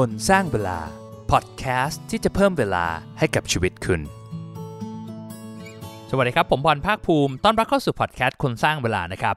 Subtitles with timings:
[0.00, 0.78] คนสร้างเวลา
[1.30, 2.86] พอดแคสต์ที่จะเพิ่มเวลา
[3.18, 4.00] ให้กับชีวิตคุณ
[6.10, 9.36] สวัสดีครับ ผมบอลภาคภูมิต้อนรับเข้าสู่พอดแคสต์คนสร้างเวลานะครับ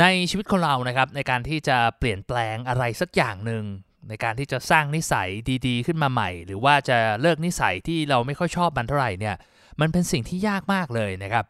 [0.00, 3.64] ในชีวิตของเรานะครับในการที่จะเปลี่ยนแปลงอะไรสักอย่างหนึ่ง
[4.08, 5.28] ในการที่จะสร้างนิสัย
[5.66, 9.36] ดี ๆ ขึ้นมาใหม่ หรือว่าจะเลิกนิสัยที่เราไม่ค่อยชอบมันเท่าไหร่เนี่ย
[9.80, 11.44] มันเป็นสิ่งที่ยากมากเลยนะครับ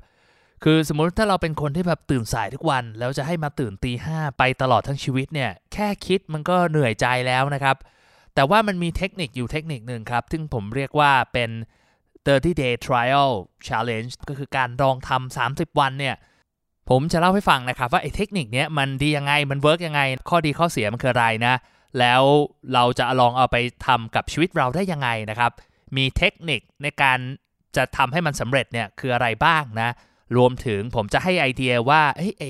[0.65, 7.79] คือสมมุติถ้าเราเป็นคนที่แบบตื่นสายทุกวัน แล้วจะให้มาตื่นตีห้าไปตลอดทั้งชีวิตเนี่ย แค่คิดมันก็เหนื่อยใจแล้วนะครับ
[8.39, 11.51] แต่ว่ามันมีเทคนิคอยู่เทคนิคหนึ่งครับ ซึ่งผมเรียกว่าเป็น
[12.05, 13.31] 30 day trial
[13.67, 16.17] challenge ก็คือการลองทำ30 วันเนี่ย
[16.91, 21.55] ผมจะเล่าให้ฟังนะครับว่าไอ้เทคนิคเนี้ยมันดียังไง มัน work ยังไง ข้อดีข้อเสียมันคืออะไรนะ
[21.99, 22.23] แล้ว
[22.75, 23.57] เราจะลองเอาไป
[23.87, 25.53] ทำกับชีวิตเราได้ยังไงนะครับ
[25.97, 27.19] มีเทคนิคในการ
[27.77, 29.91] จะทำให้มันสำเร็จเนี่ยคืออะไรบ้างนะ
[30.37, 32.45] รวมถึงผมจะให้ไอเดียว่าเฮ้ยไอ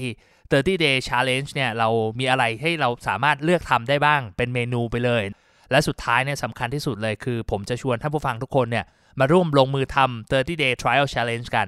[0.50, 5.24] 30 day challenge เนี่ยเรามีอะไรให้เราสามารถเลือกทำได้บ้าง เป็นเมนูไปเลย
[5.70, 8.84] และสุดท้ายเนี่ยสำคัญที่สุดเลยคือ ผมจะชวนท่านผู้ฟังทุกคนเนี่ย
[9.20, 11.66] มาร่วมลงมือทำ30 day trial challenge กัน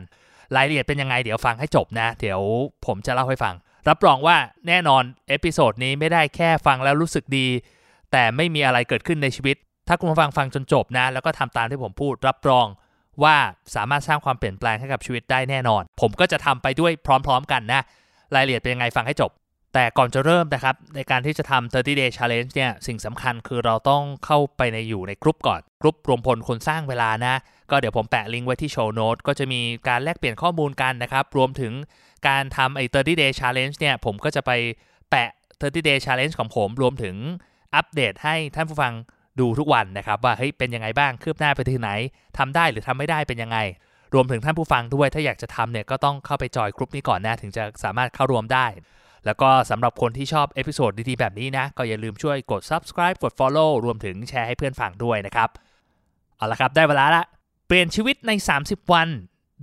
[0.55, 2.41] รายละเอียดเป็นยังไงเดี๋ยวฟังให้จบนะ เดี๋ยว
[2.87, 3.55] ผมจะเล่าให้ฟัง
[3.89, 4.37] รับรองว่า
[4.69, 7.47] แน่นอน episode นี้ไม่ได้แค่ฟังแล้วรู้สึกดี
[8.13, 9.57] แต่ไม่มีอะไรเกิดขึ้นในชีวิต
[9.89, 12.67] ถ้าคุณฟังฟังจนจบนะ แล้วก็ทำตามที่ผมพูดรับรอง
[13.23, 13.37] ว่า
[13.75, 16.93] สามารถสร้างความเปลี่ยนแปลงให้กับชีวิตได้แน่นอน ผมก็จะทำไปด้วย
[17.27, 17.81] พร้อม ๆ กันนะ
[18.35, 19.31] รายละเอียดเป็นยังไงฟังให้จบ
[19.75, 27.35] แต่ก่อนจะเริ่มนะครับ ในการที่จะทำ 30 day challenge เนี่ย สิ่งสำคัญคือเราต้องเข้าไปในอยู่ในกลุ่มก่อน กลุ่มรวมพลคนสร้างเวลานะ
[27.71, 31.73] ก็เดี๋ยวผมแปะลิงก์ไว้ที่โชว์โน้ตก็จะมีการแลกเปลี่ยนข้อมูลกันนะครับ รวมถึง
[32.29, 34.51] การทำไอ้ 30 day challenge เนี่ย ผมก็จะไป
[35.11, 37.17] แปะ 30 day challenge ของผม รวมถึง
[37.75, 38.93] อัปเดตให้ท่านผู้ฟัง
[39.41, 41.91] ดูทุกวันนะครับ ว่าเฮ้ยเป็นยังไงบ้างคืบหน้าไปถึงไหน
[42.39, 43.59] ทำได้หรือทำไม่ได้เป็นยังไง
[44.15, 48.67] รวมถึงท่านผู้ฟังด้วยถ้าอยากจะทำเนี่ยก็ต้องเข้าไปจอยกลุ่มนี้ก่อนนะถึงจะสามารถเข้าร่วมได้
[49.27, 55.49] แล้วก็สำหรับคนที่ชอบ episode ดีๆแบบนี้นะ ก็อย่าลืมช่วยกด subscribe กด follow รวมถึงแชร์ให้เพื่อนฟังด้วยนะครับ
[56.37, 57.25] เอาละครับได้เวลาละ
[57.67, 58.33] เปลี่ยนชีวิตใน
[58.63, 59.09] 30 วัน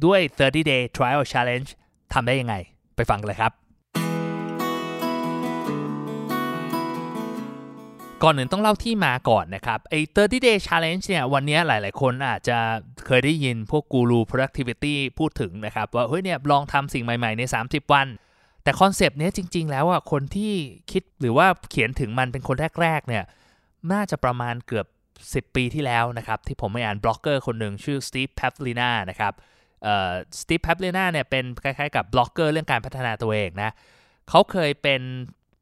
[0.05, 1.69] ด้วย 30 day trial challenge
[2.13, 2.55] ทำได้ยังไง
[2.95, 3.53] ไปฟังกันเลยครับ
[8.23, 12.57] ก่อนอื่นต้องเล่าที่มาก่อนนะครับไอ้ 30 day challenge เนี่ยวันนี้หลาย ๆ คนอาจจะ
[13.05, 18.07] เคยได้ยินพวกกูรู productivity พูดถึงนะครับ ว่าเฮ้ยเนี่ยลองทำสิ่งใหม่ ๆ ใน 30 วัน
[18.67, 20.53] แต่ concept เนี้ยจริง ๆ แล้วอะคนที่
[20.91, 23.23] คิดหรือว่าเขียนถึงมันเป็นคนแรก ๆ เนี่ย
[23.91, 24.87] น่าจะประมาณเกือบ
[25.49, 29.33] 10 ปีที่แล้วนะครับ ที่ผมไปอ่านบล็อกเกอร์คนหนึ่งชื่อสตีฟแพ l ลิน่านะครับ
[29.83, 30.11] เอ่อ
[30.41, 33.71] สตีฟแพ l ลิน่าเนี่ยเป็นคล้ายๆกับบล็อกเกอร์เรื่องการพัฒนาตัวเองนะ
[34.29, 35.01] เขาเคยเป็น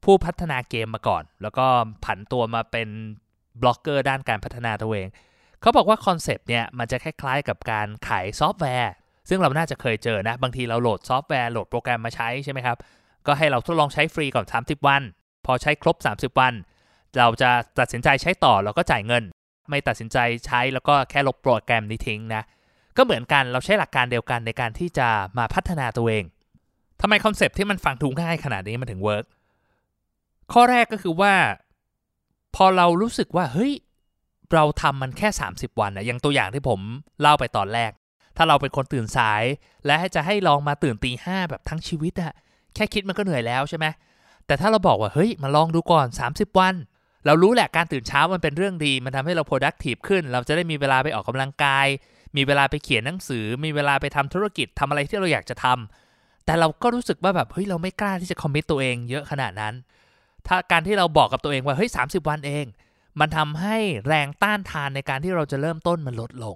[0.03, 1.66] ผู้พัฒนาเกมมาก่อน แล้วก็
[2.05, 2.87] ผันตัวมาเป็น
[3.61, 5.07] บล็อกเกอร์ด้านการพัฒนาตัวเอง
[5.61, 8.93] เขาบอกว่า concept เนี่ยมันจะคล้ายๆกับการขายซอฟต์แวร์
[9.29, 12.77] ซึ่งเราน่าจะเคยเจอนะ บางทีเราโหลดซอฟต์แวร์โหลดโปรแกรมมาใช้ใช่ไหมครับ
[13.27, 15.01] ก็ให้เราทดลองใช้ฟรีก่อน 30 วัน
[15.45, 16.53] พอใช้ครบ 30 วัน
[17.17, 17.49] เราจะ
[17.79, 19.23] ตัดสินใจใช้ต่อเราก็จ่ายเงิน
[19.69, 22.43] ไม่ตัดสินใจใช้แล้วก็แค่ลบโปรแกรมนี้ทิ้งนะ
[22.97, 26.23] ก็เหมือนกันเราใช้หลักการเดียวกันในการที่จะมาพัฒนาตัวเอง
[27.01, 29.25] ทำไม concept ที่มันฟังถูกง่ายขนาดนี้มันถึง work
[30.53, 31.33] ข้อแรกก็คือว่า
[32.55, 33.73] พอเรารู้สึกว่าเฮ้ย
[34.53, 36.79] เราทำมันแค่ 30 วันนะอย่างตัวอย่างที่ผม
[37.21, 37.91] เล่าไปตอนแรก
[38.38, 39.44] ถ้าเราเป็นคนตื่นสาย
[39.85, 42.34] และจะให้ลองมาตื่นตีห้าแบบทั้งชีวิตอะ
[42.75, 43.85] แค่คิดมันก็เหนื่อยแล้วใช่ไหม
[44.46, 46.75] แต่ถ้าเราบอกว่าเฮ้ยมาลองดูก่อน 30 วัน
[47.25, 51.88] เรารู้แหละการตื่นเช้ามันเป็นเรื่องดี มันทำให้เรา productive ขึ้น เราจะได้มีเวลาไปออกกำลังกาย
[52.35, 59.73] มีเวลาไปเขียนหนังสือ มีเวลาไปทำธุรกิจทำอะไรที่เราอยากจะทำแต่เราก็รู้สึกว่าแบบเฮ้ยเราไม่กล้าที่จะคอมมิตตัวเองเยอะขนาดนั้น
[60.47, 62.66] ถ้าการที่เราบอกกับตัวเองว่าเฮ้ยสาวันเอง
[63.19, 66.56] มันทำให้แรงต้านทานในการที่เราจะเริ่มต้นมันลดลง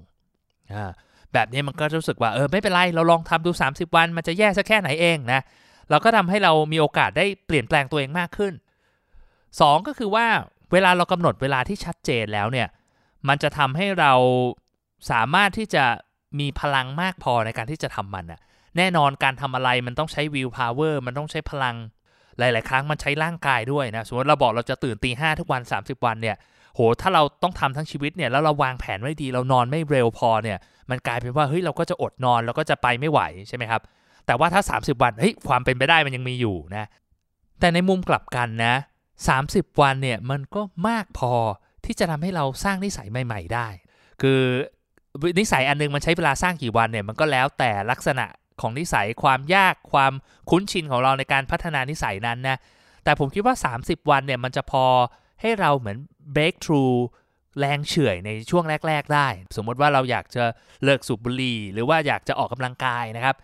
[0.74, 0.92] อ่า
[1.34, 5.42] แบบนี้มันก็รู้สึกว่าเออไม่เป็นไรเราลองทำดู 30 วัน มันจะแย่สักแค่ไหนเองนะ
[5.90, 8.54] เราก็ทำให้เรามีโอกาสได้เปลี่ยนแปลงตัวเองมากขึ้น
[9.26, 10.26] 2 ก็คือว่า
[10.72, 12.68] เวลาเรากำหนดเวลาที่ชัดเจนแล้วเนี่ย
[13.28, 14.14] มันจะทำให้เรา
[15.12, 15.86] สามารถที่จะ
[16.40, 18.40] มีพลังมากพอในการที่จะทำมันนะ
[18.78, 21.76] แน่นอนการทำอะไรมันต้องใช้วิวพาวเวอร์มันต้องใช้พลัง
[22.40, 26.36] หลาย ๆ ครั้งมันใช้ร่างกายด้วยนะ สมมติเราบอกเราจะตื่นตีห้าทุกวัน 30 วันเนี่ย
[26.76, 30.58] โห ถ้าเราต้องทำทั้งชีวิตเนี่ย แล้วเราวางแผนไว้ดี เรานอนไม่เร็วพอเนี่ย
[30.92, 33.82] มันกลายเป็นว่าเฮ้ยเราก็จะอดนอนแล้วก็จะไปไม่ไหวใช่ไหมครับ
[34.26, 36.88] แต่ว่าถ้า 30 วันเฮ้ยความเป็นไปได้มันยังมีอยู่นะ
[37.60, 38.76] แต่ในมุมกลับกันนะ
[39.28, 41.34] 30 วันเนี่ยมันก็มากพอ
[41.86, 43.68] ที่จะทำให้เราสร้างนิสัยใหม่ ๆ ได้
[44.22, 44.40] คือ
[45.40, 48.26] นิสัยอันนึงมันใช้เวลาสร้างกี่วันเนี่ยมันก็แล้วแต่ลักษณะ
[48.62, 50.14] ของนิสัยความยากความ
[50.50, 52.58] คุ้นชินของเราในการพัฒนานิสัยนั้นนะ
[53.04, 54.86] แต่ผมคิดว่า 30 วันเนี่ยมันจะพอ
[55.42, 55.98] ให้เราเหมือน
[56.36, 56.96] break through
[57.60, 60.44] แรงเฉื่อยในช่วงแรก ๆ ได้ สมมติว่าเราอยากจะ
[60.84, 63.36] เลิกสูบบุหรี่หรือว่าอยากจะออกกำลังกายนะครับ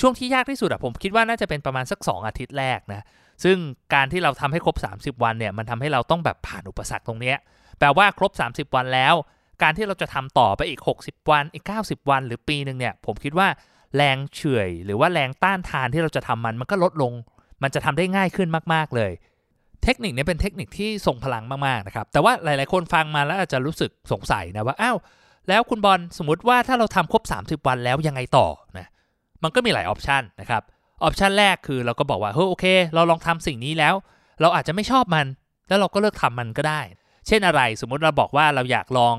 [0.00, 3.02] ช่วงที่ยากที่สุดอะผมคิดว่าน่าจะเป็นประมาณสัก 2 อาทิตย์แรกนะ
[3.44, 3.56] ซึ่ง
[3.94, 4.76] การที่เราทำให้ครบ
[5.16, 7.36] 30 วันเนี่ยมันทำให้เราต้องแบบผ่านอุปสรรคตรงเนี้ย
[7.78, 9.14] แปลว่าครบ 30 วันแล้ว
[9.62, 13.48] การที่เราจะทำต่อไปอีก 60 วันอีก 90 วัน หรือปีหนึ่งเนี่ยผมคิดว่า
[13.96, 17.12] แรงเฉื่อย หรือว่าแรงต้านทานที่เราจะทำมันมันก็ลดลง
[17.62, 19.12] มันจะทำได้ง่ายขึ้นมากๆเลย
[19.84, 24.96] เทคนิคนี้เป็นเทคนิคที่ทรงพลังมากๆนะครับ แต่ว่าหลายๆคนฟังมาแล้วอาจจะรู้สึกสงสัยนะว่าอ้าว
[25.48, 28.46] แล้วคุณบอลสมมติว่าถ้าเราทำครบ 30 วันแล้วยังไงต่อ
[28.78, 28.88] นะ
[29.42, 30.62] มันก็มีหลาย option นะครับ
[31.02, 32.64] option แรกคือเราก็บอกว่าเฮ้ยโอเค
[32.94, 33.94] เราลองทำสิ่งนี้แล้ว
[34.40, 35.26] เราอาจจะไม่ชอบมัน
[35.68, 36.80] แล้วเราก็เลิกทำมันก็ได้
[37.26, 39.16] เช่นอะไรสมมุติเราบอกว่าเราอยากลอง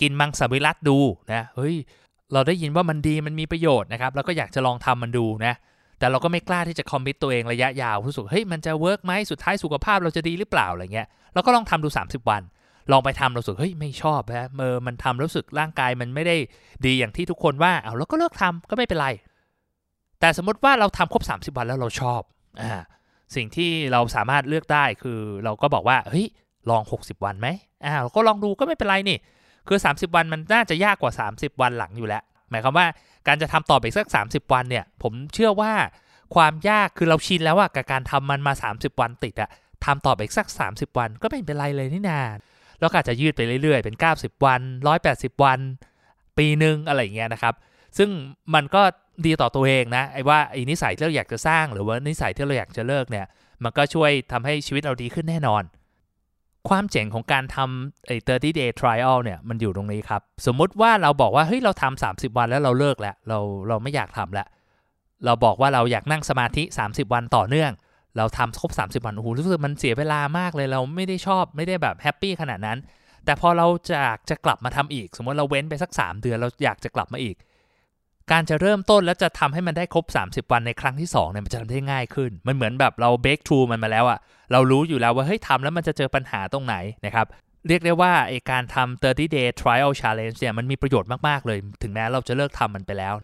[0.00, 0.98] กินมังสวิรัติดู
[1.32, 1.74] นะเฮ้ย
[2.32, 5.54] เราได้ยินว่ามันดีมันมีประโยชน์นะครับเราก็อยากจะลองทำมันดูนะ
[5.98, 12.42] แต่เราก็ไม่กล้าที่จะ commit ตัวเองระยะยาวรู้สึกเฮ้ยมันจะ work ไหมสุดท้ายสุขภาพเราจะดีหรือเปล่าอะไรเงี้ยเราก็ลองทำดู 30 วัน
[12.92, 16.36] ลองไปทำเราสึกเฮ้ยไม่ชอบนะเออมันทำรู้สึกร่างกายมันไม่ได้
[16.86, 19.08] ดีอย่างที่ทุกคนว่าเอาเราก็เลิกทำก็ไม่เป็นไร
[20.20, 22.20] แต่สมมติว่าเราทำครบ 30 วันแล้วเราชอบ
[22.62, 22.72] อ่า
[23.36, 26.26] สิ่งที่เราสามารถเลือกได้คือเราก็บอกว่าเฮ้ย
[26.70, 27.48] ลอง 60 วันไหม
[27.84, 29.18] อ่าเราก็ลองดูก็ไม่เป็นไรนี่
[29.68, 32.86] คือ 30 วันมันน่าจะยากกว่า 30 วันหลังอยู่แล้ว หมายความว่า
[33.26, 35.72] การจะทำต่อไปสัก 30 วันเนี่ย ผมเชื่อว่า
[36.34, 39.50] ความยากคือเราชินแล้วอะกับการทำมันมา 30 วันติดอะ
[39.84, 42.20] ทำต่อไปสัก 30 วันก็ไม่เป็นไรเลยนี่นา
[42.80, 44.60] แล้วก็อาจจะยืดไปเรื่อยๆ เป็น 90 วัน
[45.02, 45.60] 180 วัน
[46.38, 47.54] ปีหนึ่งอะไรอย่างเงี้ยนะครับ
[47.98, 48.10] ซึ่ง
[48.54, 48.82] มันก็
[49.26, 53.26] ดีต่อตัวเองนะไอ้ว่าไอ้นิสัยที่เราอยากจะสร้างหรือว่านิสัยที่เราอยากจะเลิกเนี่ย
[53.64, 55.62] มันก็ช่วยทำให้ชีวิตเราดีขึ้นแน่นอน
[56.68, 63.38] ความเจ๋งของการทำไอ้30 day trial เนี่ยมันอยู่ตรงนี้ครับ สมมุติว่าเราบอกว่าเฮ้ยเราทำ30 วันแล้วเราเลิกแล้วเรา
[63.68, 64.46] เราไม่อยากทำแล้ว
[65.24, 67.72] เราบอกว่าเราอยากนั่งสมาธิ 30 วันต่อเนื่อง
[68.16, 72.78] เราทำครบ 30 วันโอ้โหรู้สึกมันเสียเวลามากเลยเราไม่ได้ชอบไม่ได้แบบ happy ขนาดนั้น
[73.24, 74.00] แต่พอเราจะ
[74.30, 77.36] จะกลับมาทำอีก สมมติเราเว้นไปสัก 3 เดือนเราอยากจะกลับมาอีก
[78.32, 84.18] การจะเริ่มต้นแล้วจะทำให้มันได้ครบ 30 วันในครั้งที่2เนี่ยมันจะทำได้ง่ายขึ้น มันเหมือนแบบเรา breakthrough มันมาแล้วอะ
[84.52, 86.76] เรารู้อยู่แล้วว่าเฮ้ยทำแล้วมันจะเจอปัญหาตรงไหน
[87.06, 87.26] นะครับ
[87.68, 93.14] เรียกได้ว่าไอการทำ30 day trial challenge เนี่ยมันมีประโยชน์มาก ๆ เลย ถึงแม้เราจะเลิกทำมันไปแล้ว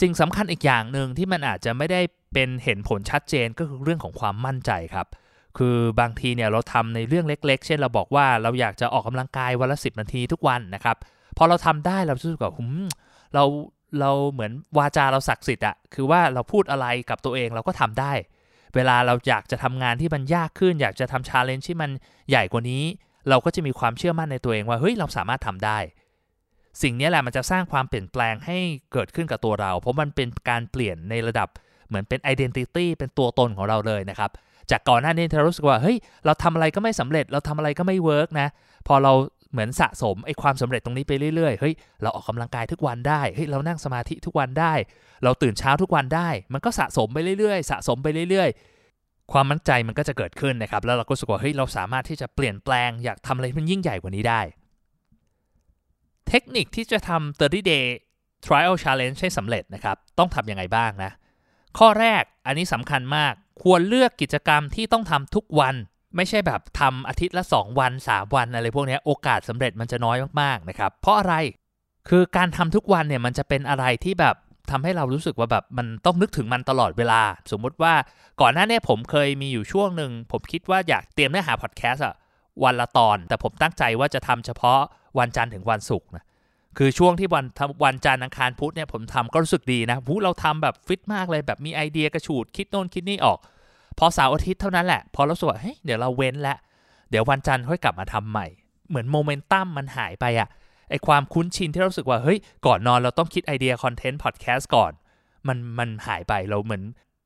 [0.00, 2.00] สิ่งสำคัญอีกอย่างหนึ่งที่มันอาจจะไม่ได้
[2.32, 5.06] เป็นเห็นผลชัดเจนก็คือเรื่องของความมั่นใจครับ
[5.58, 10.96] คือบางทีเนี่ยเราทำในเรื่องเล็ก ๆ เช่นเราบอกว่าเราอยากจะออกกำลังกายวันละ 10 นาทีทุกวันนะครับ
[11.36, 12.86] พอเราทำได้เรารู้สึกว่าหืม
[13.34, 13.44] เรา
[14.00, 18.12] เราเหมือนวาจาเราศักดิ์สิทธิ์อะคือว่าเราพูดอะไรกับตัวเองเราก็ทำได้
[18.74, 21.90] เวลาเราอยากจะทำงานที่มันยากขึ้น อยากจะทำชาเลนจ์ที่มัน
[22.30, 22.84] ใหญ่กว่านี้
[23.28, 25.78] เราก็จะมีความเชื่อมั่นในตัวเองว่าเฮ้ยเราสามารถทำได้
[26.82, 28.58] สิ่งนี้แหละมันจะสร้างความเปลี่ยนแปลงให้
[28.92, 31.48] เกิดขึ้นกับตัวเรา เพราะมันเป็นการเปลี่ยนในระดับ
[31.88, 34.30] เหมือนเป็น identity เป็นตัวตนของเราเลยนะครับ
[34.70, 38.48] จากก่อนหน้านี้เรารู้สึกว่าเฮ้ยเราทำอะไรก็ไม่สำเร็จ เราทำอะไรก็ไม่เวิร์กนะ
[38.86, 39.12] พอเรา
[39.52, 44.72] เหมือนสะสมไอ้ความสำเร็จตรงนี้ไปเรื่อยๆ เฮ้ย เราออกกำลังกายทุกวันได้ เฮ้ย เรานั่งสมาธิทุกวันได้
[45.24, 54.40] เราตื่นเช้าทุกวันได้ มันก็สะสมไปเรื่อยๆ สะสมไปเรื่อยๆ ความมั่นใจมันก็จะเกิดขึ้นนะครับ แล้วเราก็รู้สึกว่า เฮ้ย เราสามารถที่จะเปลี่ยนแปลง อยากทำอะไรมันยิ่งใหญ่กว่านี้ได้
[56.28, 57.86] เทคนิคที่จะทำ30 day
[58.46, 61.10] trial challenge ให้สำเร็จนะครับ ต้องทำยังไงบ้างนะ
[61.78, 65.74] ข้อแรก อันนี้สำคัญมาก ควรเลือกกิจกรรมที่ต้องทำทุกวัน
[66.16, 71.34] ไม่ใช่แบบทำอาทิตย์ละ 2 วัน 3 วันอะไรพวกนี้โอกาสสำเร็จมันจะน้อยมากๆนะครับ เพราะอะไร
[72.08, 74.36] คือการทำทุกวันเนี่ยมันจะเป็นอะไรที่แบบ
[74.70, 77.20] ทำให้เรารู้สึกว่าแบบมันต้องนึกถึงมันตลอดเวลา
[77.50, 77.94] สมมุติว่า
[78.40, 82.14] ก่อนหน้านี้ผมเคยมีอยู่ช่วงหนึ่งผมคิดว่าอยากเตรียมเนื้อหาพอดแคสต์อะ
[82.64, 84.80] วันละตอน แต่ผมตั้งใจว่าจะทำเฉพาะ
[85.18, 86.24] วันจันทร์ถึงวันศุกร์นะ
[86.78, 87.44] คือช่วงที่วัน
[87.84, 93.38] วันจันทร์อังคารพุธเนี่ยผมทำก็รู้สึกดีนะวูเราทำแบบฟิตมากเลยแบบมีไอเดียกระฉูดคิดโน่นคิดนี่ออก
[93.98, 96.58] พอเสาร์อาทิตย์เท่านั้นแหละ พอเราสึกเฮ้ยเดี๋ยวเราเว้นแล้ว
[97.10, 98.46] เดี๋ยววันจันทร์ค่อยกลับมาทำใหม่
[98.88, 100.48] เหมือนโมเมนตัมมันหายไปอะ
[100.90, 104.92] ไอความคุ้นชินที่เราสึกว่าเฮ้ยก่อนนอนเราต้องคิดไอเดีย content พอดแคสต์ก่อน
[105.48, 106.82] มันมันหายไปเราเหมือน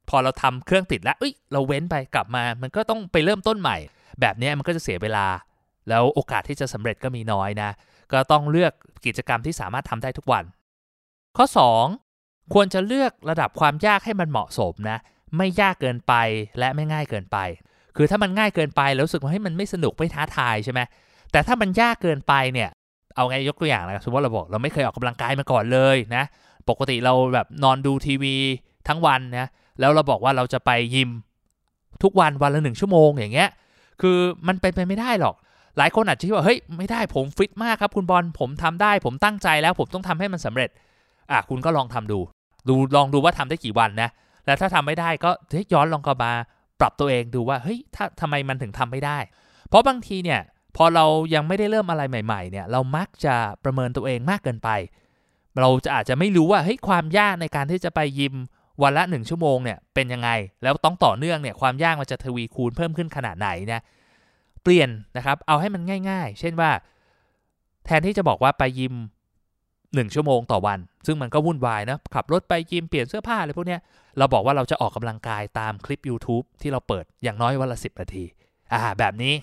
[0.08, 3.76] พอเราทำเครื่องติดแล้วเอ้ยเราเว้นไปกลับมา มันก็ต้องไปเริ่มต้นใหม่
[4.20, 5.26] แบบนี้มันก็จะเสียเวลา
[5.88, 7.70] แล้วโอกาสที่จะสำเร็จก็มีน้อยนะ
[8.12, 8.72] ก็ต้องเลือก
[9.06, 10.44] กิจกรรมที่สามารถทำได้ทุกวัน
[11.36, 11.46] ข้อ
[11.98, 14.98] 2 ควรจะเลือกระดับความยากให้มันเหมาะสมนะ
[15.36, 16.14] ไม่ยากเกินไป
[16.58, 17.38] และไม่ง่ายเกินไป
[17.96, 20.80] คือถ้ามันง่ายเกินไปแล้วรู้สึกว่าให้มันไม่สนุกไม่ท้าทายใช่ไหม
[21.32, 22.70] แต่ถ้ามันยากเกินไปเนี่ย
[23.16, 26.24] เอาไงยกตัวอย่างนะสมมติเราบอกเราไม่เคยออกกำลังกายมาก่อนเลยนะ
[26.68, 28.34] ปกติเราแบบนอนดูทีวี
[28.88, 29.48] ทั้งวันนะ
[29.80, 31.10] แล้วเราบอกว่าเราจะไปยิม
[32.02, 33.48] ทุกวันวันละหนึ่งชั่วโมงอย่างเงี้ย
[34.00, 35.34] คือมันเป็นไปไม่ได้หรอก
[35.78, 40.70] หลายคนอาจจะคิดว่าเฮ้ยไม่ได้ผมฟิตมากครับคุณบอลผมทำได้ ผมตั้งใจแล้วผมต้องทำให้มันสำเร็จ
[41.30, 42.18] อะคุณก็ลองทำดู
[42.68, 44.10] ดูลองดูว่าทำได้กี่วันนะ
[44.46, 45.30] แล้วถ้าทำไม่ได้ก็
[45.72, 46.32] ย้อนลองกลับมา
[46.80, 49.18] ปรับตัวเองดูว่าเฮ้ยถ้าทำไมมันถึงทำไม่ได้
[49.68, 50.40] เพราะบางทีเนี่ย
[50.76, 53.34] พอเรายังไม่ได้เริ่มอะไรใหม่ ๆ เนี่ย เรามักจะ
[53.64, 54.68] ประเมินตัวเองมากเกินไป
[55.60, 58.34] เราจะอาจจะไม่รู้ว่าเฮ้ยความยากในการที่จะไปยิม
[58.82, 60.30] วันละหนึ่งชั่วโมงเนี่ยเป็นยังไง
[60.62, 63.82] แล้วต้องต่อเนื่องเนี่ยความยากมันจะทวีคูณเพิ่มขึ้นขนาดไหนนะ
[64.62, 66.70] เปลี่ยนนะครับเอาให้มันง่าย ๆ เช่นว่า
[67.84, 68.94] แทนที่จะบอกว่าไปยิม
[69.54, 73.80] 1 ชั่วโมงต่อวัน ซึ่งมันก็วุ่นวายนะขับรถไปยิมเปลี่ยนเสื้อผ้าอะไรพวกเนี้ย
[74.18, 78.24] เราบอกว่าเราจะออกกำลังกายตามคลิป YouTube ที่เราเปิดอย่างน้อยวันละ 10 นาที
[78.72, 79.34] อ่าแบบนี้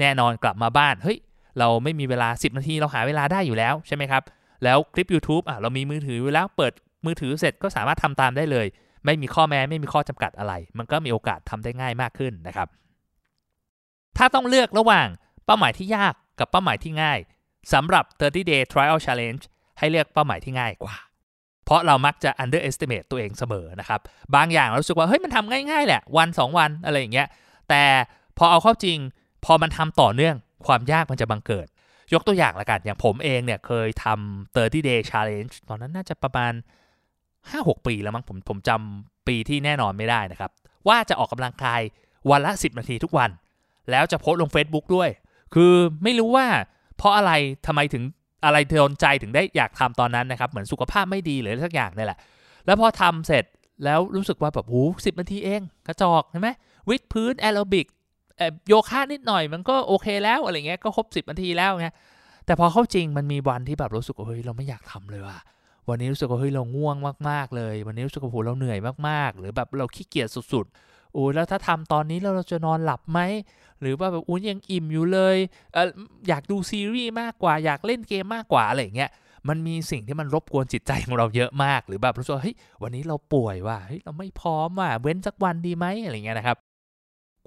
[0.00, 1.18] แน่นอนกลับมาบ้านเฮ้ย
[1.58, 4.22] เราไม่มีเวลา 10 นาทีเราหาเวลาได้อยู่แล้วใช่ไหมครับ
[4.64, 6.72] แล้วคลิป YouTube อะเรามีมือถืออยู่แล้วเปิด
[7.06, 8.66] มือถือเสร็จก็สามารถทำตามได้เลย
[9.04, 12.68] ไม่มีข้อแม้ไม่มีข้อจำกัดอะไร มันก็มีโอกาสทำได้ง่ายมากขึ้นนะครับ
[14.16, 15.08] ถ้าต้องเลือกระหว่าง
[15.44, 17.18] เป้าหมายที่ยากกับเป้าหมายที่ง่าย
[17.72, 19.42] สำหรับ 30 day trial challenge
[19.78, 20.96] ให้เลือกเป้าหมายที่ง่ายกว่า
[21.68, 24.00] เพราะเรามักจะ underestimate ตัวเองเสมอนะครับ
[24.34, 27.28] บางอย่างเราสึกว่าเฮ้ยมันทำง่ายๆแหละวัน 2 วันอะไรอย่างเงี้ย
[27.68, 27.82] แต่
[28.38, 28.98] พอเอาเข้าจริง
[29.44, 31.66] พอมันทำต่อเนื่องความยากมันจะบังเกิด
[32.12, 36.52] ยกตัวอย่างละกันอย่างผมเองเนี่ยเคยทำ30 day challenge ตอนนั้นน่าจะประมาณ
[37.20, 40.50] 5-6 ปีแล้วมั้งผมผมจำปีที่แน่นอนไม่ได้นะครับ
[40.88, 41.80] ว่าจะออกกำลังกาย
[42.30, 43.30] วันละ 10 นาทีทุกวัน
[43.90, 45.10] แล้วจะโพสลง Facebook ด้วย
[45.54, 45.72] คือ
[46.02, 46.46] ไม่รู้ว่า
[46.96, 47.32] เพราะอะไร
[47.66, 48.02] ทำไมถึง
[48.44, 52.18] อะไรโดนใจถึงได้อยากทำตอนนั้นนะครับเหมือนสุขภาพไม่ดีหรือสักอย่างนี่แหละ
[52.66, 53.44] แล้วพอทำเสร็จ
[53.84, 54.76] แล้วรู้สึกว่าแบบโห
[55.06, 56.48] สิบนาทีเองกระจอกใช่ไหม
[56.88, 57.86] วิดพื้นแอโรบิก
[58.68, 61.88] โยคะนิดหน่อยมันก็โอเคแล้วอะไรเงี้ยก็ครบ10นาทีแล้วไง
[62.46, 65.38] แต่พอเข้าจริงมันมีวันที่แบบรู้สึกว่าเฮ้ยเราไม่อยากทำเลยว่ะ
[65.88, 66.96] วันนี้รู้สึกว่าเฮ้ยเราง่วง
[67.30, 68.78] มากๆเลย วันนี้รู้สึกว่าโหเราเหนื่อย
[69.08, 73.20] มากๆ หรือแบบเราขี้เกียจสุดๆ อ้แล้วถ้าทำตอนนี้แล้วเราจะนอนหลับไหม
[73.80, 75.36] หรือว่าแบบอุ้ยยังอิ่มอยู่เลย
[75.72, 75.88] เออ
[76.28, 79.10] อยากดูซีรีส์มากกว่าอยากเล่นเกมมากกว่าอะไรเงี้ย
[79.48, 86.56] มันมีสิ่งที่มันรบกวนจิตใจของเราเยอะมาก หรือแบบรู้สึกเฮ้ยวันนี้เราป่วยว่ะเฮ้ยเราไม่พร้อมว่ะเว้นสักวันดีไหมอะไรเงี้ยนะครับ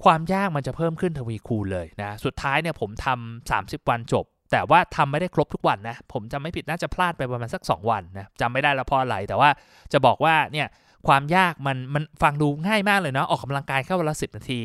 [0.04, 9.50] ความยากมันจะเพิ่มขึ้นทวีคูณเลยนะสุดท้ายเนี่ยผมทำ30 วันจบ แต่ว่าทำไม่ได้ครบทุกวันนะผมจำไม่ผิดน่าจะพลาดไปประมาณสัก 2 วันนะจำไม่ได้แล้วเพราะอะไรแต่ว่า
[9.94, 10.68] จะบอกว่าเนี่ย
[11.08, 14.60] ความยากมันมันฟังดูง่ายมากเลยเนาะออกกำลังกายแค่วันละสินาที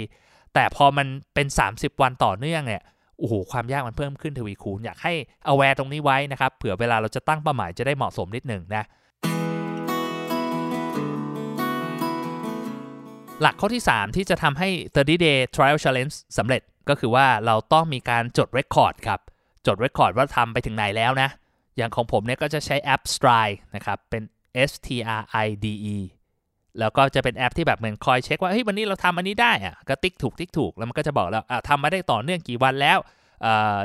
[0.55, 2.83] แต่พอมันเป็น 30 วันต่อเนื่องเนี่ย
[3.19, 5.13] โอ้โหความยากมันเพิ่มขึ้นทวีคูณอยากให้
[5.51, 8.85] aware ตรงนี้ไว้นะครับเผื่อเวลาเราจะตั้งเป้าหมายจะได้เหมาะสมนิดหนึ่งนะ
[13.41, 19.21] หลักข้อที่ 3 ที่จะทำให้ 30 day trial challenge สำเร็จก็คือว่าเราต้องมีการจด record ครับ
[19.67, 21.29] จด record ว่าทำไปถึงไหนแล้วนะ
[21.77, 24.23] อย่างของผมเนี่ยก็จะใช้แอป Stride นะครับ เป็น
[24.71, 24.89] S T
[25.21, 25.97] R I D E
[26.81, 32.99] แล้วก็จะเป็นแอปที่แบบเหมือนคอยเช็คว่าเฮ้ยวันนี้เราทำอันนี้ได้อะก็ติ๊กถูกติ๊กถูกแล้วมันก็จะบอกแล้วทำมาได้ต่อเนื่องกี่วันแล้ว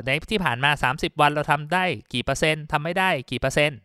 [0.05, 1.83] ในที่ผ่านมา 30 วันเราทำได้
[2.13, 3.79] กี่เปอร์เซ็นต์ทำไม่ได้กี่เปอร์เซ็นต์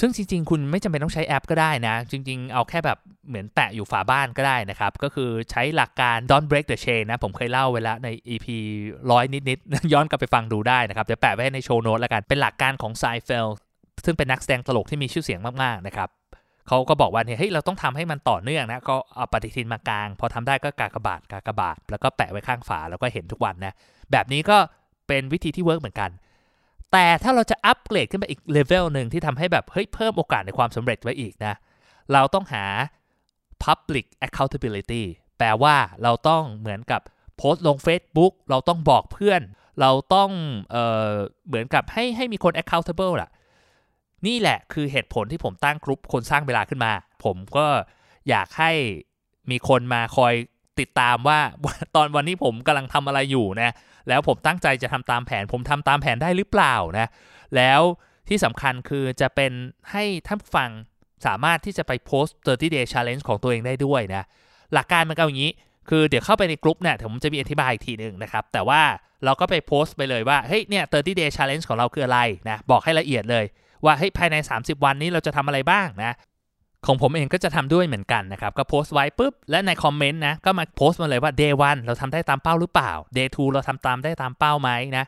[0.00, 8.46] ซึ่งจริง ๆ คุณไม่จำเป็นต้องใช้แอปก็ได้นะ จริง ๆ เอาแค่แบบเหมือนแปะอยู่ฝาบ้านก็ได้นะครับ ก็คือใช้หลักการ don't break the chain นะ ผมเคยเล่าไว้แล้วใน EP
[9.10, 13.46] ร้อยนิด ๆ ย้อนกลับไปฟังดูได้นะครับ เดี๋ยวแปะไว้ในโชว์โน้ตแล้วกัน เป็นหลักการของไซเฟล
[14.04, 16.08] ซึ่งเป็นนักแสดงตลกที่มีชื่อเสียงมาก ๆ นะครับ
[16.68, 23.72] เขาก็บอกว่าเนี่ยเฮ้ยเราต้องทำให้มันต่อเนื่องนะก็เอาปฏิทินมากลาง พอทำได้ก็กากบาทกากบาท แล้วก็แปะไว้ข้างฝาแล้วก็เห็นทุกวันนะ
[24.12, 24.58] แบบนี้ก็
[25.08, 26.10] เป็นวิธีที่ work เหมือนกัน
[26.92, 31.54] แต่ถ้าเราจะอัปเกรดขึ้นไปอีกเลเวลหนึ่งที่ทำให้แบบเฮ้ยเพิ่มโอกาสในความสำเร็จไว้อีกนะ
[32.12, 32.64] เราต้องหา
[33.64, 35.04] public accountability
[35.38, 37.00] แปลว่าเราต้องเหมือนกับ
[37.36, 39.40] โพสต์ลง Facebook เราต้องบอกเพื่อน
[39.80, 40.30] เราต้อง
[40.70, 40.76] เอ
[41.10, 41.12] อ
[41.46, 43.30] เหมือนกับให้ให้มีคน accountable ล่ะ
[44.26, 46.92] นี่แหละคือเหตุผลที่ผมตั้งกลุ่มคนสร้างเวลาขึ้นมา
[47.24, 47.66] ผมก็
[48.28, 48.72] อยากให้
[49.50, 50.34] มีคนมาคอย
[50.80, 51.38] ติดตามว่า
[51.96, 53.70] ตอนวันนี้ผมกำลังทำอะไรอยู่นะ
[54.08, 57.08] แล้วผมตั้งใจจะทำตามแผน ผมทำตามแผนได้หรือเปล่านะ
[57.56, 57.80] แล้ว
[58.28, 59.52] ที่สำคัญคือจะเป็น
[59.90, 60.70] ให้ท่านฟัง
[61.26, 64.24] สามารถที่จะไปโพสต์ 30 day challenge ของตัวเองได้ด้วยนะ
[64.72, 65.52] หลักการมันก็อย่างนี้
[65.88, 68.82] คือเดี๋ยวเข้าไปในกลุ่มเนี่ยผมจะมีอธิบายอีกทีหนึ่งนะครับ แต่ว่า
[69.24, 73.44] เราก็ไปโพสต์ไปเลยว่า เฮ้ยเนี่ย 30 day challenge ของเราคืออะไรนะ บอกให้ละเอียดเลย
[73.84, 76.14] ว่าเฮ้ยภายใน 30 วันนี้เราจะทำอะไรบ้างนะ
[76.86, 85.04] ของผมเองก็จะทำด้วยเหมือนกันนะครับ ก็โพสต์ไว้ปุ๊บ และในคอมเมนต์นะ ก็มาโพสต์มาเลยว่า day 1เราทำได้ตามเป้าหรือเปล่า day 2เราทำตามได้ตามเป้าไหมนะ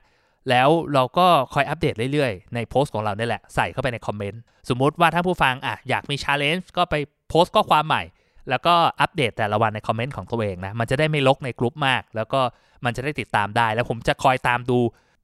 [0.50, 6.94] แล้วเราก็คอยอัปเดตเรื่อยๆ ในโพสต์ของเราเนี่ยแหละ ใส่เข้าไปในคอมเมนต์ สมมุติว่าถ้าผู้ฟังอะอยากมี challenge ก็ไป
[7.28, 8.02] โพสต์ข้อความใหม่
[8.50, 12.40] แล้วก็อัปเดตแต่ละวันในคอมเมนต์ของตัวเองนะ มันจะได้ไม่รกในกลุ่มมาก แล้วก็
[12.84, 14.78] มันจะได้ติดตามได้ แล้วผมจะคอยตามดู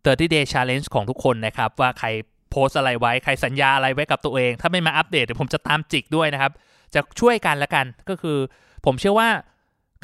[0.05, 2.09] 30 day challenge ของทุกคนนะครับว่าใคร
[2.55, 6.53] โพสอะไรไว้ ใครสัญญาอะไรไว้กับตัวเอง ถ้าไม่มาอัปเดตเดี๋ยวผมจะตามจิกด้วยนะครับ
[6.95, 8.39] จะช่วยกันละกันก็คือ
[8.85, 9.29] ผมเชื่อว่า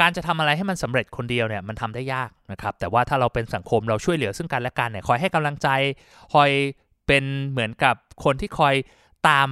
[0.00, 5.68] การจะทำอะไรให้มันสำเร็จคนเดียวเนี่ยมันทำได้ยากนะครับ แต่ว่าถ้าเราเป็นสังคมเราช่วยเหลือซึ่งกันและกันเนี่ยคอยให้กำลังใจ
[6.34, 6.50] คอย
[7.06, 8.74] เป็นเหมือนกับคนที่คอย
[9.28, 9.48] ตาม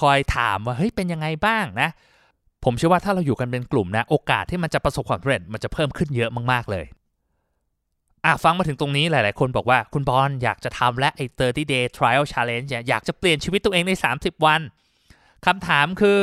[0.00, 1.90] คอยถามว่าเฮ้ยเป็นยังไงบ้างนะ
[2.64, 6.84] ผมเชื่อว่าถ้าเราอยู่กันเป็นกลุ่มนะ โอกาสที่มันจะประสบความสำเร็จมันจะเพิ่มขึ้นเยอะมากๆเลย
[8.24, 14.60] อะฟังมาถึงตรงนี้หลาย ๆ คนบอกว่าคุณบอลอยากจะทำและไอ้ 30 day trial challenge อยากจะเปลี่ยนชีวิตตัวเองใน 30 วัน
[15.46, 16.20] คำถามคือ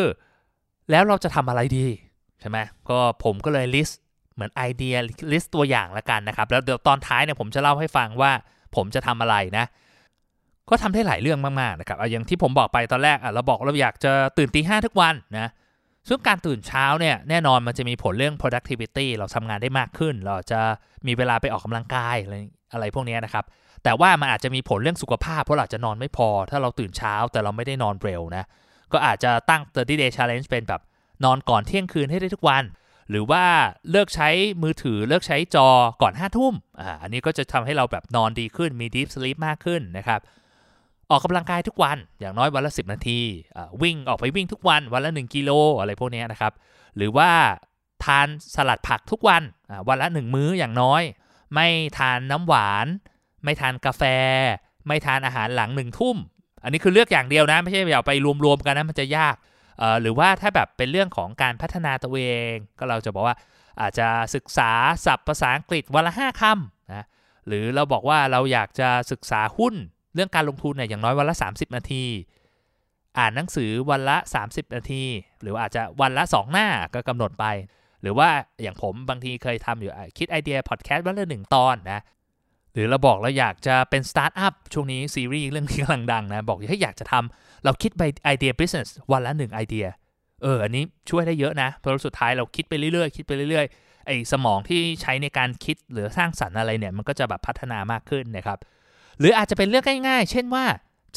[0.92, 1.86] แล้วเราจะทำอะไรดี
[2.40, 2.58] ใช่ไหม
[2.90, 4.02] ก็ผมก็เลย list
[4.34, 8.32] เหมือน idea list ตัวอย่างละกันนะครับ แล้วเดี๋ยวตอนท้ายเนี่ยผมจะเล่าให้ฟังว่า
[8.76, 9.66] ผมจะทำอะไรนะ
[10.70, 15.52] ก็ทำได้หลายเรื่องมาก ๆ นะครับอย่างที่ผมบอกไปตอนแรกอะเราบอกเราอยากจะตื่นตีห้าทุกวันนะ
[16.08, 20.62] ซึ่งการตื่นเช้าเนี่ยแน่นอนมันจะมีผลเรื่อง productivity เราทำงานได้มากขึ้น เราจะ
[21.08, 22.36] มีเวลาไปออกกำลังกายอะไร
[22.74, 23.46] อะไรพวกนี้นะครับ
[23.84, 28.44] แต่ว่ามันอาจจะมีผลเรื่องสุขภาพ เพราะเราจะนอนไม่พอ ถ้าเราตื่นเช้าแต่เราไม่ได้นอนเร็วนะ
[28.94, 30.82] ก็อาจจะตั้ง 30 day challenge เป็นแบบ
[31.26, 32.64] นอนก่อนเที่ยงคืนให้ได้ทุกวัน
[33.10, 33.44] หรือว่า
[33.92, 34.30] เลิกใช้
[34.64, 35.68] มือถือเลิกใช้จอ
[36.02, 40.20] ก่อน5้าทุ่มอ่าอันนี้ก็จะทำให้เราแบบนอนดีขึ้นมี deep sleep มากขึ้นนะครับ
[41.12, 43.20] ออกกำลังกายทุกวันอย่างน้อยวันละ 10 นาที
[43.82, 46.54] วิ่งออกไปวิ่งทุกวันวันละ 1 กิโลอะไรพวกนี้นะครับ
[46.98, 47.30] หรือว่า
[48.06, 49.44] ทานสลัดผักทุกวัน
[49.88, 51.02] วันละ 1 มื้ออย่างน้อย
[51.54, 52.88] ไม่ทานน้ำหวาน
[53.44, 54.04] ไม่ทานกาแฟ
[54.88, 56.18] ไม่ทานอาหารหลังหนึ่งทุ่ม
[56.64, 58.14] อันนี้คือเลือกอย่างเดียวนะ ไม่ใช่อย่าไป
[58.46, 59.36] รวมๆกันนะมันจะยาก
[60.02, 62.22] หรือว่าถ้าแบบเป็นเรื่องของการพัฒนาตัวเอ
[62.52, 63.36] ง ก็เราจะบอกว่า
[63.82, 64.72] อาจจะศึกษา
[65.06, 67.06] ศัพท์ภาษาอังกฤษวันละ 5คำนะ
[67.48, 69.76] หรือเราบอกว่าเราอยากจะศึกษาหุ้น
[70.14, 72.04] เรื่องการลงทุนเนี่ยอย่างน้อยวันละ 30 นาที
[73.18, 75.04] อ่านหนังสือวันละ 30 นาที
[75.42, 77.46] หรืออาจจะวันละ 2 หน้าก็กำหนดไป
[78.02, 78.30] หรือว่า
[78.62, 82.02] อย่างผมบางทีเคยทำอยู่คิดไอเดียพอดแคสต์วันละหนึ่งตอนนะ
[82.74, 89.86] หรือเราบอกเราอยากจะเป็นสตาร์ทอัพช่วงนี้ซีรีส์เรื่องที่กำลังดังนะ บอกให้อยากจะทำเราคิดไปไอเดีย business วันละหนึ่งไอเดีย
[90.44, 98.60] เอออันนี้ช่วยได้เยอะนะเพราะสุดท้ายเราคิดไปเรื่อยๆ คิดไปเรื่อยๆไอ้สมองที่ใช้ในการคิดหรือสร้างสรรค์อะไรเนี่ยมันก็จะแบบพัฒนามากขึ้นนะครับ
[99.20, 100.66] หรืออาจจะเป็นเรื่องง่ายๆ เช่นว่า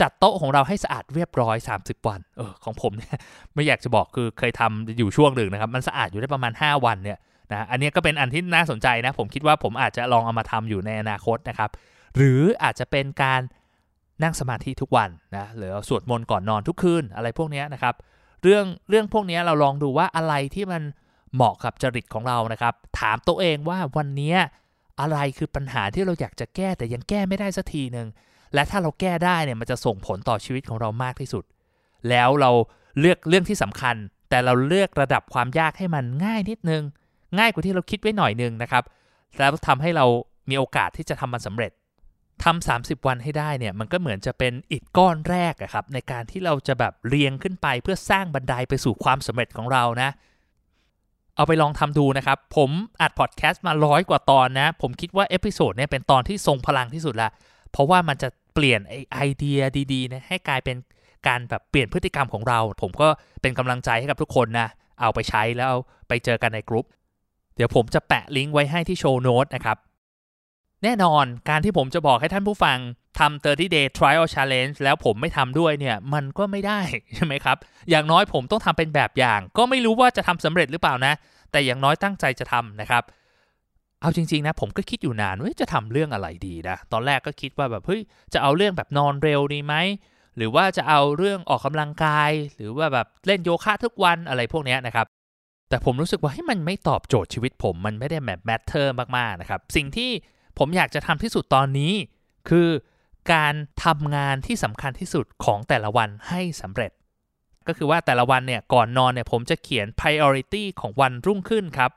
[0.01, 3.17] จัดโต๊ะของเราให้สะอาดเรียบร้อย 30 วัน เออของผมเนี่ย
[3.55, 7.19] ไม่อยากจะบอกคือเคยทำอยู่ช่วงหนึ่งนะครับ มันสะอาดอยู่ได้ประมาณ 5 วันเนี่ย
[7.53, 11.71] นะอันนี้ก็เป็นอันที่น่าสนใจนะ ผมคิดว่าผมอาจจะลองเอามาทำอยู่ในอนาคตนะครับ
[12.17, 13.41] หรืออาจจะเป็นการ
[14.23, 17.95] นั่งสมาธิทุกวันนะหรือสวดมนต์ก่อนนอนทุกคืนอะไรพวกนี้นะครับ
[18.43, 20.83] เรื่องเรื่องพวกนี้เราลองดูว่าอะไรที่มัน
[21.35, 24.35] เหมาะกับจริตของเรานะครับ ถามตัวเองว่าวันนี้
[25.01, 28.09] อะไรคือปัญหาที่เราอยากจะแก้แต่ยังแก้ไม่ได้สักทีหนึ่ง
[28.55, 31.45] และถ้าเราแก้ได้เนี่ยมันจะส่งผลต่อชีวิตของเรามากที่สุด
[32.09, 32.51] แล้วเรา
[32.99, 33.97] เลือกเรื่องที่สำคัญ
[34.31, 36.83] แต่เราเลือกระดับความยากให้มันง่ายนิดนึง
[37.39, 38.85] ง่ายกว่าที่เราคิดไว้หน่อยนึงนะครับ
[39.39, 40.07] แล้วทำให้เรา
[40.51, 41.73] มีโอกาสที่จะทำมันสำเร็จ
[42.45, 50.11] ทำ30 วันให้ได้เนี่ยมันก็เหมือนจะเป็นอิฐก้อนแรกอะครับในการที่เราจะแบบเรียงขึ้นไปเพื่อสร้างบันไดไปสู่ความสำเร็จของเรานะ
[51.37, 57.31] เอาไปลองทำดูนะครับ ผมอัดพอดแคสต์มาร้อยกว่าตอนนะ ผมคิดว่า episode เนี่ยเป็นตอนที่ทรงพลังที่สุดละ
[57.73, 59.61] เพราะว่ามันจะเปลี่ยนไอไอเดีย
[59.93, 60.77] ดีๆนะให้กลายเป็น
[61.27, 63.09] การแบบเปลี่ยนพฤติกรรมของเรา ผมก็
[63.43, 64.69] เป็นกำลังใจให้กับทุกคนนะ
[65.01, 65.73] เอาไปใช้แล้ว
[66.09, 66.87] ไปเจอกันในกลุ่ม
[67.57, 69.77] เดี๋ยวผมจะแปะลิงก์ไว้ให้ที่ show note นะครับ
[70.83, 72.79] แน่นอนการที่ผมจะบอกให้ท่านผู้ฟัง
[73.21, 76.81] ทำ 30 day trial challenge แล้วผมไม่ทำด้วยเนี่ย มันก็ไม่ได้
[77.15, 77.57] ใช่ไหมครับ
[77.91, 81.13] อย่างน้อยผมต้องทำเป็นแบบอย่าง ก็ไม่รู้ว่าจะทำสำเร็จหรือเปล่านะ
[81.51, 83.03] แต่อย่างน้อยตั้งใจจะทำนะครับ
[84.01, 88.01] เอาจริง ๆ นะ ผมก็คิดอยู่นานว่าจะทำเรื่องอะไรดีนะ ตอนแรกก็คิดว่าแบบเฮ้ย
[88.33, 89.75] จะเอาเรื่องแบบนอนเร็วดีไหม
[90.37, 95.07] หรือว่าจะเอาเรื่องออกกำลังกาย หรือว่าแบบเล่นโยคะทุกวันอะไรพวกนี้นะครับ
[95.69, 100.11] แต่ผมรู้สึกว่าเฮ้ยมันไม่ตอบโจทย์ชีวิตผมมันไม่ได้แบบ matter มากๆนะครับ สิ่งที่
[100.59, 101.93] ผมอยากจะทำที่สุดตอนนี้
[102.49, 102.69] คือ
[103.33, 103.55] การ
[103.85, 106.91] ทำงานที่สำคัญที่สุดของแต่ละวันให้สำเร็จ
[107.67, 111.91] ก็คือว่าแต่ละวันเนี่ยก่อนนอนเนี่ยผมจะเขียน priority ของวันรุ่งขึ้นครับ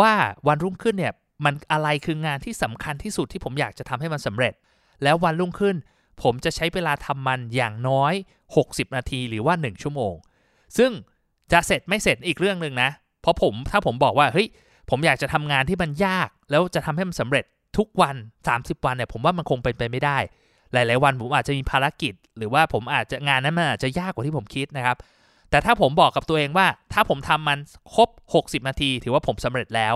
[0.00, 0.12] ว่า
[0.48, 1.12] วันรุ่งขึ้นเนี่ย
[1.44, 4.54] มันอะไรคืองานที่สำคัญที่สุดที่ผมอยากจะทำให้มันสำเร็จ
[5.02, 5.76] แล้ววันรุ่งขึ้น
[6.22, 8.14] ผมจะใช้เวลาทำมันอย่างน้อย
[8.54, 10.14] 60 นาทีหรือว่า 1 ชั่วโมง
[10.78, 10.90] ซึ่ง
[11.52, 12.90] จะเสร็จไม่เสร็จอีกเรื่องหนึ่งนะ
[13.22, 14.48] เพราะผมถ้าผมบอกว่าเฮ้ย
[14.90, 17.44] ผมอยากจะทำงานที่มันยาก แล้วจะทำให้มันสำเร็จ
[17.78, 18.16] ทุกวัน
[18.50, 20.18] 30 วันเนี่ยผมว่ามันคงเป็นไปไม่ได้
[20.72, 24.96] หลาย ๆ วันผมอาจจะมีภารกิจ หรือว่าผมอาจจะงานนั้นมันอาจจะยากกว่าที่ผมคิดนะครับ
[25.50, 27.58] แต่ถ้าผมบอกกับตัวเองว่า ถ้าผมทำมัน
[27.94, 29.94] ครบ 60 นาที ถือว่าผมสำเร็จแล้ว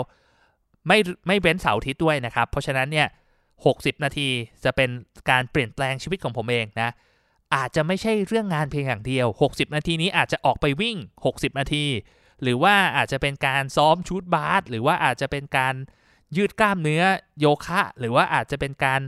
[0.87, 3.07] ไม่ไม่เว้นเสาร์อาทิตย์ด้วยนะครับ เพราะฉะนั้นเนี่ย
[3.55, 4.29] 60 นาที
[4.65, 4.91] จะเป็น
[5.31, 6.91] การเปลี่ยนแปลงชีวิตของผมเองนะ
[7.55, 11.85] อาจจะไม่ใช่เรื่องงานเพียงอย่างเดียว 60 นาทีนี้อาจจะออกไปวิ่ง 60 นาที
[12.43, 15.75] หรือว่าอาจจะเป็นการซ้อมชูดบาสหรือว่าอาจจะเป็นการ
[16.37, 17.03] ยืดกล้ามเนื้อ
[17.41, 19.01] โยคะ หรือว่าอาจจะเป็นการ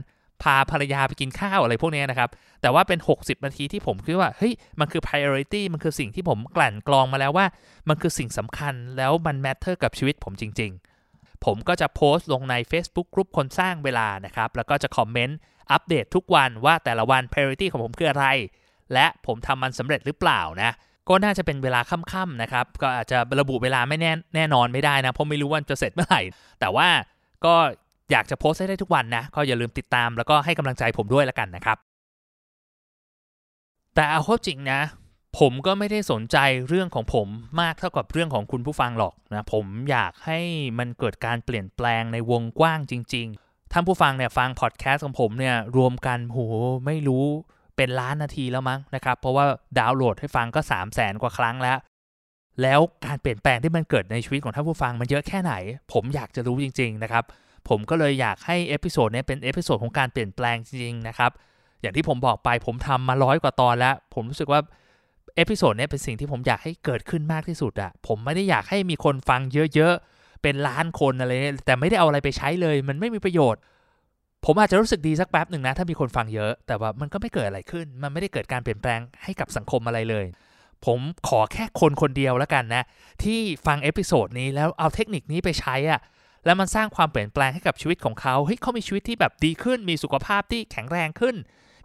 [0.43, 2.29] พาภรรยาไปกินข้าวอะไรพวกนี้นะครับ
[2.61, 7.45] แต่ว่าเป็น 60 นาทีที่ผมคิดว่า เฮ้ย มันคือ priority มันคือสิ่งที่ผมกลั่นกรองมาแล้วว่า
[7.89, 10.71] มันคือสิ่งสำคัญแล้วมัน matter กับชีวิตผมจริง
[11.07, 15.37] ๆ ผมก็จะโพสต์ลงใน Facebook กลุ่มคนสร้างเวลานะครับ แล้วก็จะคอมเมนต์
[15.71, 18.25] อัปเดตทุกวันว่าแต่ละวัน priority ของผมคืออะไร
[18.93, 20.71] และผมทำมันสำเร็จหรือเปล่านะ
[21.09, 26.21] ก็น่าจะเป็นเวลาค่ำๆนะครับ ก็อาจจะระบุเวลาไม่แน่แน่นอนไม่ได้นะ เพราะไม่รู้ว่าจะเสร็จเมื่อไหร่
[26.59, 26.87] แต่ว่า
[27.45, 27.55] ก็
[28.11, 31.77] อยากจะโพสต์ให้ได้ทุกวันนะ ก็อย่าลืมติดตามแล้วก็ให้กำลังใจผมด้วยล้วกันนะครับ
[33.95, 34.81] แต่เอาข้อจริงนะ
[35.39, 36.37] ผมก็ไม่ได้สนใจ
[36.67, 37.27] เรื่องของผม
[37.61, 40.39] มากเท่ากับเรื่องของคุณผู้ฟังหรอกนะ ผมอยากให้
[40.79, 46.39] มันเกิดการเปลี่ยนแปลงในวงกว้างจริง ๆ ท่านผู้ฟังเนี่ยฟังพอดแคสต์ของผมเนี่ยรวมกันโห
[46.85, 47.25] ไม่รู้
[47.77, 49.45] เป็นล้านนาทีแล้วมั้งนะครับ เพราะว่า
[49.79, 51.77] ดาวน์โหลดให้ฟังก็ 3 0 0แสนกว่าครั้งแล้ว
[52.61, 55.53] แล้วการเปลี่ยนแปลงที่มันเกิดในชีวิตของท่านผู้ฟังมันเยอะแค่ไหน
[55.93, 57.23] ผมอยากจะรู้จริง ๆ นะครับ
[57.69, 61.31] ผมก็เลยอยากให้ episode นี้เป็น episode ของการเปลี่ยนแปลงจริงๆนะครับ
[61.81, 64.61] อย่างที่ผมบอกไปผมทำมาร้อยกว่าตอนแล้ว ผมรู้สึกว่า
[65.35, 69.41] episode นี้เป็นสิ่งที่ผมอยากให้เกิดขึ้นมากที่สุดอะผมไม่ได้อยากให้มีคนฟัง
[69.75, 71.31] เยอะๆ เป็นล้านคนอะไร
[71.65, 73.61] แต่ไม่ได้เอาอะไรไปใช้เลย มันไม่มีประโยชน์
[74.45, 80.25] ผมอาจจะรู้สึกดีสักแป๊บหนึ่งนะ ถ้ามีคนฟังเยอะ แต่ว่ามันก็ไม่เกิดอะไรขึ้น มันไม่ได้เกิดการเปลี่ยนแปลงให้กับสังคมอะไรเลย
[80.85, 82.83] ผมขอแค่คนคนเดียวแล้วกันนะ
[83.23, 85.99] ที่ฟัง episode นี้แล้วเอาเทคนิคนี้ไปใช้อะ
[86.45, 91.35] แล้วมันสร้างความเปลี่ยนแปลงให้กับชีวิตของเขาเฮ้ยเขามีชีวิตที่แบบดีขึ้น มีสุขภาพที่แข็งแรงขึ้น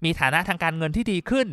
[0.04, 1.46] มีฐานะทางการเงินที่ดีขึ้น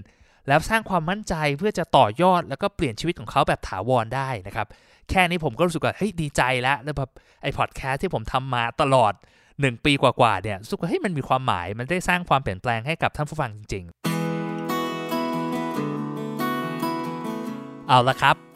[0.47, 4.67] แล้วสร้างความมั่นใจเพื่อจะต่อยอด แล้วก็เปลี่ยนชีวิตของเขาแบบถาวรได้นะครับ
[5.09, 9.13] แค่นี้ผมก็รู้สึกว่าเฮ้ยดีใจแล้วแล้วแบบไอ้พอดแคสต์ที่ผมทำมาตลอด
[9.49, 14.07] 1 ปีกว่าๆเนี่ยรู้สึกว่าเฮ้ยมันมีความหมายมันได้สร้างความเปลี่ยนแปลงให้กับท่านผู้ฟังจริง ๆ
[17.87, 18.46] เอาละครับ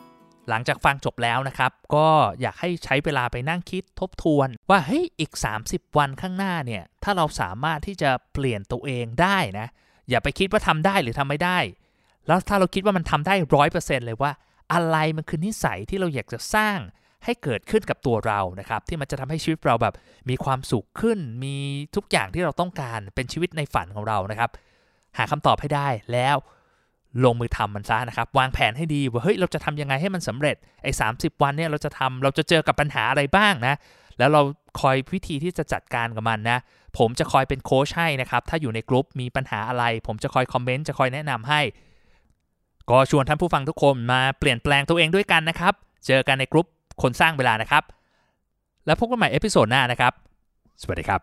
[0.50, 2.08] หลังจากฟังจบแล้วนะครับ ก็
[2.42, 5.32] อยากให้ใช้เวลาไปนั่งคิดทบทวน ว่าเฮ้ยอีก
[5.66, 9.68] 30 วันข้างหน้าเนี่ย ถ้าเราสามารถที่จะเปลี่ยนตัวเองได้นะ
[10.10, 11.60] อย่าไปคิดว่าทำได้หรือทำไม่ได้
[12.28, 14.32] แล้วถ้าเราคิดว่ามันทำได้ร้อยเปอร์เซ็นต์เลยว่า
[14.74, 16.80] อะไรมันคือนิสัยที่เราอยากจะสร้าง
[17.26, 19.96] ให้เกิดขึ้นกับตัวเรานะครับ ที่มันจะทำให้ชีวิตเราแบบ
[20.30, 21.56] มีความสุขขึ้น มี
[21.96, 24.50] ทุกอย่างที่เราต้องการเป็นชีวิตในฝันของเรานะครับ
[25.18, 26.36] หาคำตอบให้ได้แล้ว
[27.26, 31.08] ลงมือทำมันซะนะครับ วางแผนให้ดีว่าเฮ้ยเราจะทำยังไงให้มันสำเร็จไอ้สามสิบ
[31.42, 33.76] วันเนี่ยเราจะทำเราจะเจอกับปัญหาอะไรบ้างนะ
[34.20, 34.42] แล้วเรา
[34.82, 36.60] คอยวิธีที่จะจัดการกับมันนะ
[36.98, 41.62] ผมจะคอยเป็นโค้ชให้นะครับ ถ้าอยู่ในกลุ่มมีปัญหาอะไร ผมจะคอยคอมเมนต์จะคอยแนะนำให้
[42.90, 45.74] ก็ชวนท่านผู้ฟังทุกคนมาเปลี่ยนแปลงตัวเองด้วยกันนะครับ
[46.08, 46.68] เจอกันในกลุ่ม
[47.02, 47.84] คนสร้างเวลานะครับ
[48.86, 50.14] แล้วพบกันใหม่ episode หน้านะครับ
[50.82, 51.22] สวัสดีครับ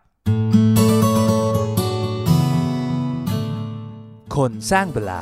[4.35, 5.21] คนสร้างเวลา